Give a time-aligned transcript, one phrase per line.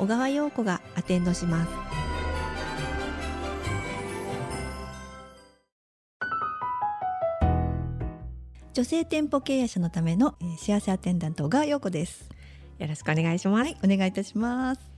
[0.00, 1.70] 小川陽子がアテンドします。
[8.72, 12.30] 女性店舗経営者のための、えー幸せアテンダント小川陽子です。
[12.78, 14.89] よろしくお願いします、お願いいたします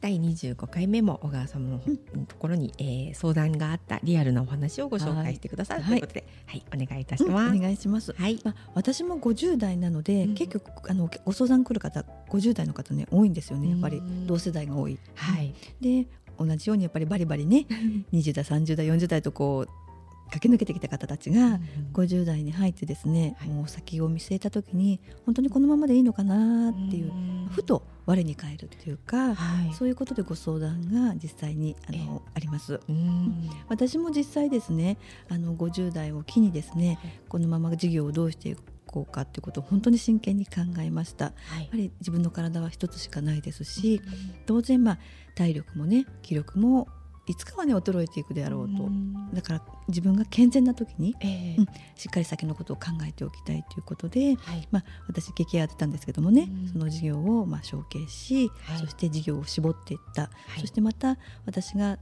[0.00, 1.80] 第25回目も小川様の
[2.28, 5.90] ところに、えー相談があったリアルなお話をご紹介してくださるはい。
[5.90, 7.56] ということで、はい、お願いいたします。
[7.56, 8.12] お願いします。
[8.12, 10.34] はい、まあ、私も50代なので、うん。
[10.34, 13.98] 結局あのご相談来る方50代の方ね多いんですよねやっぱり。
[13.98, 14.98] うん同世代が多い。
[15.14, 16.06] はい、で
[16.38, 17.66] 同じようにやっぱりバリバリね
[18.12, 19.85] 20代30代40代とこう
[20.30, 21.60] 駆け抜けてきた方たちが
[21.92, 23.48] 50代に入ってですね、はい。
[23.48, 27.12] もう先を見据えた時に本当にこのままでいいのかなっていう、
[27.50, 32.80] ふと我に返るっていうか、はい、そういうことでご相談が実際にあえのあります。
[32.88, 33.50] うん。
[33.68, 41.26] 私も実際ですねあの50代を機にですねこのまま事業をどうしていこうかっていうことを本当に真剣に考えました。
[41.26, 41.68] やはい。
[41.68, 44.00] はり自分の体は一つしかないですし
[44.46, 44.98] 当然まあ
[45.34, 46.88] 体力もね気力も
[47.26, 48.84] いつかはね衰えていくであろうと。
[48.84, 49.34] ん。
[49.34, 56.68] だから自分が健全な時にえーうんしっかり先のことを考えておきたいということで、はい、まあ、私劇屋やってたんですけどもね、うん。
[56.68, 58.78] その事業をまあ承継し、はい。
[58.78, 60.60] そして事業を絞っていった、はい。
[60.60, 61.16] そしてまた
[61.46, 61.98] 私が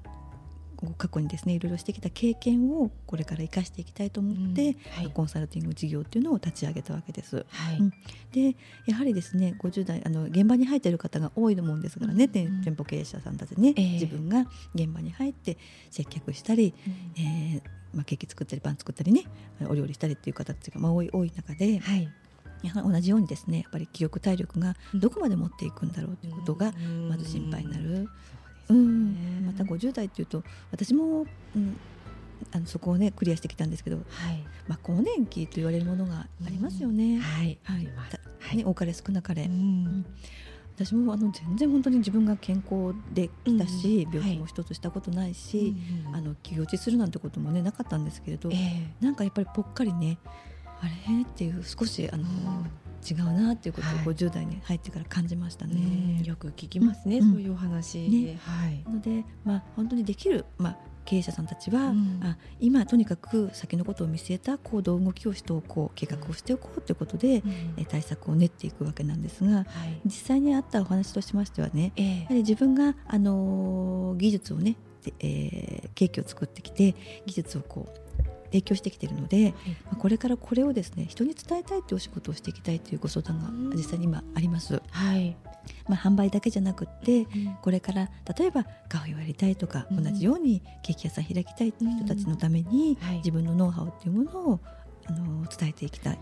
[0.92, 5.10] 過去にですねいろいろしてきた経験をこれから生かしていきたいと思って、うんはい。
[5.12, 7.46] コンサルティング事業っていうのを立ち上げたわけです。
[7.48, 7.92] はい、うん。
[8.32, 8.56] で
[8.86, 13.92] やはりですね50代あの現場に入っている方が多いと思うんですからね、うん店店舗経営者さんたちね、ええ。
[13.92, 15.56] 自分が現場に入って
[15.90, 16.74] 接客したり、
[17.16, 17.62] えー
[17.92, 19.24] まあ、ケーキ作ったりパン作ったりね
[19.68, 22.08] お料理したりっていう方たちがまあ多い多い中で、はい、
[22.62, 27.08] やはり同じようにですねやっぱり気力体力がどこまで持っていくんだろうということがうん。
[27.08, 28.08] まず心配になる。
[28.68, 31.26] そうん、また50代っていうと私も、
[31.56, 31.76] うん、
[32.52, 34.04] あのそこをねクリアしてきたんですけど、はい、
[34.68, 37.18] まあ、更年期と言われるものがありますよね。
[37.18, 37.86] はい、はい。
[37.86, 38.56] はい。
[38.56, 40.04] ね多かれ少なかれ、うん。
[40.76, 44.14] 私もあの全然本当に自分が健康できたし、うん。
[44.14, 45.74] 病気も一つしたことないし、
[46.06, 50.18] うんあの気落ちするなんてこともねなかったんですけれど、えーなんかやっぱりぽっかりね
[50.80, 51.22] あれ？
[51.22, 52.24] っていう少しあの、
[53.08, 54.04] 違うなっていうことをはい。
[54.06, 55.74] 50代に入ってから感じましたね。
[55.74, 57.32] うんよく聞きますね、うん。
[57.32, 58.38] そういうお話、ね。
[58.40, 62.20] はい、なので、まあ、本当にできる、まあ、経営者さんたちは、うん。
[62.22, 67.42] あ今とにかく先のことを見据えた行動動きをしておこう計画をしておこうということで、
[67.76, 76.94] え対策を練っていくわけなんですがはい、実際にあったお話としましてはねえーやはり自分が、あのー技術をね、でえーケーキを作ってきて
[77.26, 78.03] 技術をこう
[78.54, 79.52] 提供してきているので、
[79.86, 83.70] まあこれからこれをですね人に伝えたいというお仕事をしていきたいというご相談がうん。
[83.76, 84.80] 実際に今あります。
[84.90, 85.36] はい、
[85.88, 87.26] まあ、販売だけじゃなくって
[87.62, 90.04] これから例えばカフェをやりたいとか、うん。
[90.04, 93.16] 同じようにケーキ屋さん開きたいっていう人たちのために、はい。
[93.16, 94.60] 自分のノウハウっていうものを
[95.06, 96.18] あの伝えていきたい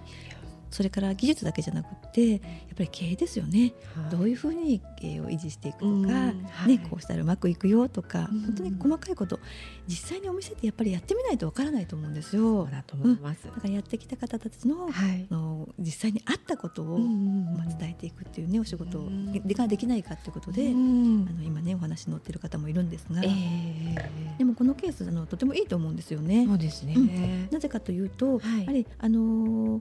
[0.73, 2.41] それから技術だけじゃなくってやっ
[2.77, 3.73] ぱり経営ですよね、
[4.11, 6.69] どういうふうに経営を維持していくとか、うんはい。
[6.69, 8.41] ね、こうしたらうまくいくよとか、うん。
[8.41, 9.39] 本当に細かいこと
[9.87, 12.71] 実際にお店ってやっぱりやってみないとわからないと思うんですそよう。
[12.71, 14.89] だと思います、だからやってきた方たちの,、
[15.31, 21.27] の実際にあったことを、まあ、伝えていくっていうねお仕事ができないかっていうことで、うん。
[21.29, 26.47] あの今ねお話に載ってる方もいるんですが、えーでもこのケースあのとてもいいと思うんですよね。
[26.47, 27.49] そうですね、うん。
[27.51, 28.61] なぜかというと、はい。
[28.61, 29.81] やはりあのー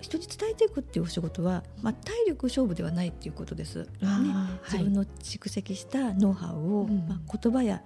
[0.00, 3.80] 人に伝えていくっていうお仕事は、まあ、体力勝負ではないっていうことです。
[3.80, 3.86] ね、
[4.70, 7.06] 自分の蓄積したノウハウを、うん。
[7.08, 7.82] まあ、言葉や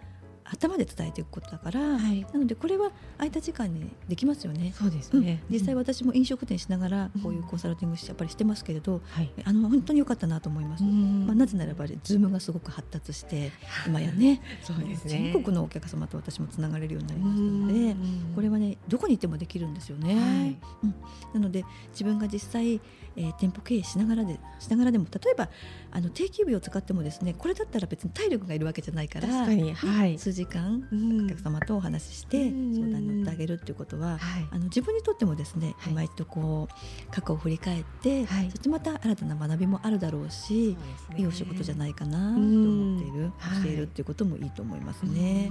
[0.50, 2.26] 頭で伝えていくことだから、はい。
[2.32, 4.72] なのでこれは空いた時間にできますよね。
[4.76, 5.54] そうですね、うん。
[5.54, 7.22] 実際私も飲食店しながらうん。
[7.22, 10.84] こういうコンサルティングやっぱりしてますけれど、はい、あの本当に良かったなと思います。
[10.84, 13.50] まあ、なぜならばズームがすごく発達して
[13.86, 15.32] 今やねそうですね。
[15.32, 17.96] 全国のお客様と私もつながれるようになりましたので
[18.34, 20.14] これはねどこに行ってもできるんですよね。
[20.14, 20.56] はい。
[20.84, 20.94] うん、
[21.34, 22.80] なので自分が実際、
[23.16, 25.48] えー店舗経営しながらでしながらでも例えば
[25.90, 29.74] あの定休日を使ってもですねこれだったら別に体力がいるわけじゃないから確かに。
[29.74, 30.18] はい。
[30.18, 31.24] 数時間うん。
[31.26, 32.74] お客様とお話ししてうん。
[32.74, 34.48] 相談に乗ってあげるっていうことは、はい。
[34.50, 35.92] あの自分にとってもですね、はい。
[35.92, 38.50] 今一度こう過去を振り返って、はい。
[38.50, 40.76] そしてまた新たな学びもあるだろうし、
[41.16, 43.62] いいお仕事じゃないかなとうん思っている、はい。
[43.64, 45.50] 教えるっていうこともいいと思いますね。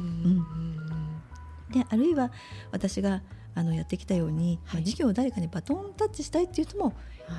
[1.72, 2.32] であるいは
[2.72, 3.22] 私が
[3.58, 4.82] あのやってきたように、はい。
[4.82, 6.94] まあ事業を誰かにバトンタッチしたいっていう人も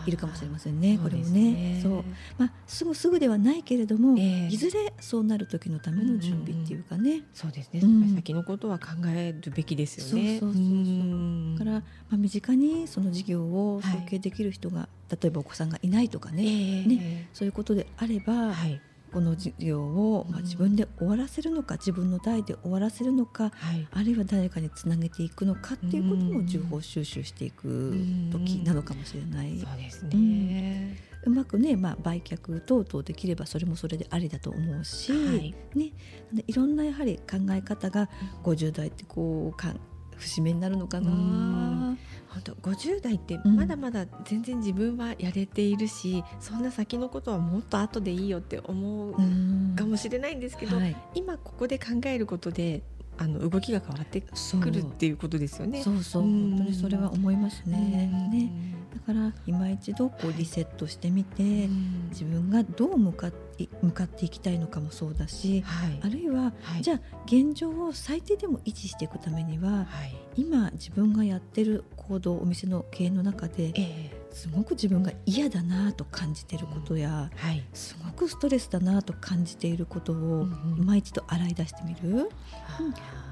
[0.07, 0.99] いるかもしれませんね。
[1.01, 1.53] これもね。
[1.53, 2.05] ねそう。
[2.37, 4.49] まあ、すぐすぐではないけれども、ええ。
[4.49, 8.15] いずれそうなる時のための準備っていうかね、そうですね、うん。
[8.17, 10.41] 先のことは考えるべきですよね。
[10.41, 11.85] そうそうそうから、ら、ま
[12.15, 13.93] あ、身近にその事業をはい。
[13.93, 16.87] 承継できる人が、例えばお子さんがいないとかね、ええ。
[16.87, 17.29] ね。
[17.33, 20.45] そういうことであれば、はいこの事業を、まあ、うん。
[20.45, 23.87] 自分で終わらせるのか自分の代で終わらせるのかはい。
[23.91, 26.33] あるいは誰かにつなげていくのかっていうことうん。
[26.43, 27.95] も情報収集していく
[28.31, 29.59] 時なのかもしれない。
[29.59, 31.09] そうですね。
[31.25, 35.55] うまくね、まあ、売却等々できればそれもそれでありだと思うし、はい。
[35.75, 35.93] ね、
[36.33, 38.09] でいろんなやはり考え方が
[38.45, 39.75] 50代ってこうか
[40.19, 41.11] 節目になるのかな。
[41.11, 41.99] うん。
[42.29, 43.57] 本当50代ってうん。
[43.57, 49.75] まだまだ全然自分はやれているし、そんな先のことはもっと後でいいよって思ううん。
[49.77, 52.83] かもしれないんですけど、はい、今ここで考えることで
[53.17, 55.83] あの動きが変わってくるっていうことですよね。
[55.83, 56.03] そう。
[56.03, 56.27] そうう。
[56.27, 56.51] ん。
[56.51, 58.11] 本当にそれは思いますね。
[58.13, 58.31] うん。
[58.31, 58.51] ね。
[58.95, 62.09] だから今一度こうリセットしてみて、うん。
[62.11, 63.48] 自分がどう向かって
[63.83, 66.01] 向かっていきたいのかもそうだし、はい。
[66.03, 66.83] あるいは、はい。
[66.83, 70.17] じゃあ現状を最低でも維持していくためにははい。
[70.37, 74.19] 今自分がやってる行動お店の経営の中でええ。
[74.31, 77.65] すごく自分が嫌だなと感じていることや、はい。
[77.73, 82.31] すごくストレスだなと感じていることをうんうん今一度洗い出してみる、
[82.69, 82.79] あ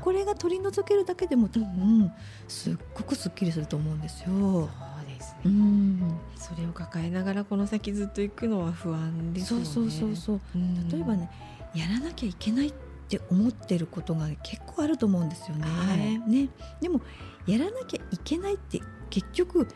[0.01, 0.03] ー。
[0.03, 2.11] これが取り除けるだけでも多う分
[2.49, 4.69] すっごくすっきりすると思うんですよ。
[5.17, 6.19] ですね、うん。
[6.37, 9.65] それを抱えながらこの先ずっと行くのは不安ですよね。
[9.65, 10.41] そうそうそうそう。
[10.55, 10.89] うん。
[10.89, 11.31] 例えばね
[11.75, 12.73] やらなきゃいけないっ
[13.09, 15.65] て思ってることが結構あると思うんですよね。
[15.67, 16.19] はい。
[16.31, 16.49] ね。
[16.81, 17.01] でも
[17.47, 18.81] やらなきゃいけないって
[19.11, 19.69] 結局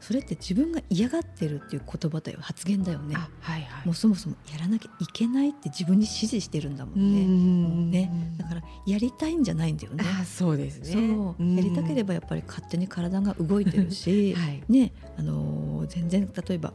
[0.00, 3.14] それって自分が嫌がってるっていう言葉だよ発言だよね。
[3.16, 7.24] あはいはいもうそもそもやらなきゃいけないって自分に指示してるんだもうんね。
[7.26, 10.04] んねだからやりたいんじゃないんだよね。
[10.20, 10.92] あそうですね。
[10.92, 16.72] そうやりたければやっぱり勝手に体が動いてるし、 はいねあのー全然例えば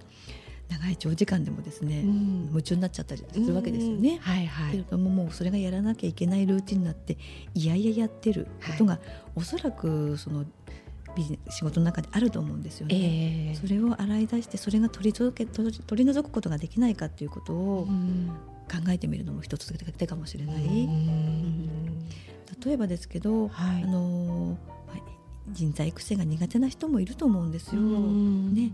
[0.70, 4.20] 長い長時間でもですね、うん夢中になっちゃったりするわけですよね。
[4.22, 4.84] はいはいけれ。
[4.84, 7.18] どももうそれがやらなきゃいけないルーティンになって
[7.54, 9.00] いやいややってることが、
[9.36, 10.46] おそらくその
[11.16, 12.96] ビジネ仕事の中であると思うんですよね。
[12.96, 13.56] ええ。
[13.56, 18.30] それを洗い出してそれが取り除け取り除くことができないかっていうことをうん
[18.72, 20.64] 考えてみるのも一つ手かもしれない。
[20.64, 22.00] うん。
[22.66, 23.84] 例えばですけど、はい。
[23.84, 24.58] あの
[25.50, 27.82] 人材育成が苦手な人もいると思うんですよ。
[27.82, 28.54] うん。
[28.54, 28.72] ね。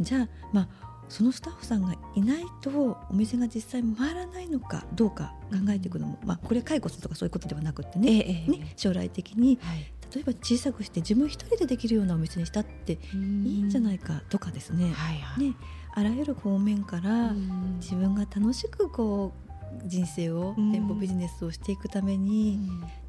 [0.00, 0.68] じゃあ、まあ、
[1.08, 8.50] そのスタッフさんがいないとお店が実際回らないのかどうか考えていくのも、まあ、これ解雇するとかそういうことではなくってえね,、えええ。
[8.50, 8.72] ね。
[8.76, 15.44] 将来的にはい例えば小さくして自分一人でできるようなお店にしたっていいんじゃないかとかですね,、はいはい。
[15.44, 15.56] ね。
[15.92, 17.76] あらゆる方面からうん。
[17.80, 19.46] 自分が楽しくこう
[19.84, 20.72] 人生を、うん。
[20.72, 22.58] 店舗ビジネスをしていくために、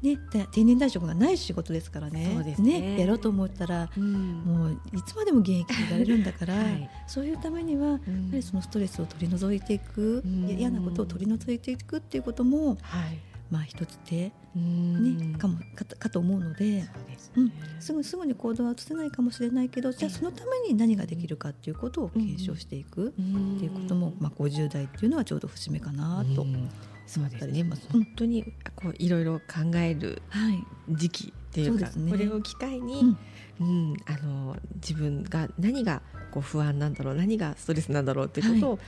[0.02, 2.30] ね、で定年退職がない仕事ですからね。
[2.34, 3.00] そうですね。
[3.00, 4.42] やろうと思ったらうん。
[4.44, 6.90] もういつまでも現役でいられるんだから、 はい。
[7.06, 7.98] そういうためにはやっ
[8.30, 13.18] ぱりそのストレスを取り除いていく、嫌なことを取り除いていくっていうことも、はい。
[13.50, 16.82] まあ、一つ手、ねねかもかとかと思うので、
[17.16, 17.52] そうんね。
[17.80, 26.42] すぐすぐに行動は移せないかもしれないけどじゃあそのために何ができるかっていうことを検証していくっっていうことも、まあ、50代っていうのはちょうど節目かなと。
[26.42, 26.70] うん。
[27.06, 27.64] そうですね。
[27.64, 28.04] まあうん。
[28.04, 28.44] 本当に
[28.76, 30.64] こういろいろ考えるはい。
[30.90, 32.10] 時期っていうか、そうですね。
[32.10, 33.18] これを機会に、うん。
[33.60, 38.78] うん、あの自分が何がこう不安なんだろう、何がストレスなんだろうっていうことを、あの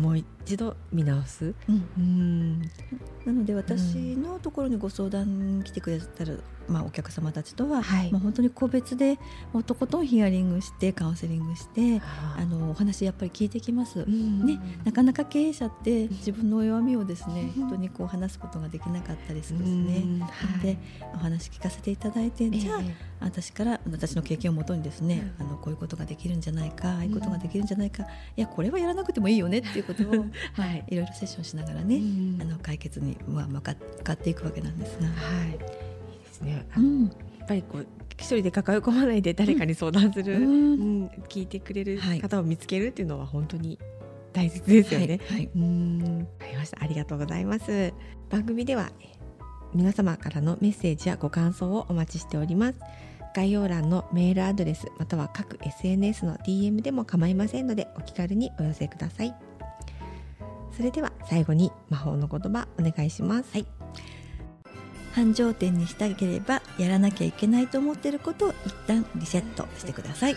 [0.00, 1.54] もう一度見直す？
[1.68, 2.60] うんうん、
[3.24, 8.10] なので私のところにご相談来てくださる、まあ、お客様たちとは、はい。
[8.12, 9.18] まあ、本当に個別で
[9.52, 14.00] もうとことんヒアリングしてカウンセリングしてああのお話やっぱり聞いてきます。
[14.00, 20.20] うんね、なかなか経営者って自分の弱みをですねうん人にこう話すことができなかったりするんうんですね。
[20.22, 20.60] はい。
[20.60, 20.78] で
[21.14, 28.04] お話聞かせていただいて、じゃあえ私から私の経験をもとにですね、あのこういうことができるんじゃないかああいうことができるんじゃないか、
[28.36, 30.24] いやこれはやらなくてもいいよねっていうことを、ま
[30.58, 30.84] あはい。
[30.88, 35.06] いろいろセッションしながらえね、うんあの解決にまあ向かっていくわけなんですが。
[35.06, 35.12] は
[35.46, 35.83] い
[36.34, 36.66] ですね。
[36.76, 37.04] うん
[37.38, 37.86] やっぱりこう
[38.16, 43.78] 一人で抱え込まないで誰かに相談する、うんうん聞いてくれるはい方を見つけるっていうのは本当に
[44.32, 45.20] 大切ですよね。
[45.28, 46.82] はいはいうん、わかりました。
[46.82, 47.92] ありがとうございます。
[48.30, 49.24] 番組ではえー
[49.74, 52.78] 皆様からのメッセージやご感想をお待ちしております。
[53.34, 59.34] 概要欄のメールアドレスまたは各 SNS の DM でも構いませんのでお気軽にお寄せください。
[60.70, 63.52] それでは最後に魔法の言葉お願いします。
[63.52, 63.66] はい。
[65.14, 70.36] 繁盛店にしたければやらなきゃいけないと思っていることを一旦リセットしてください。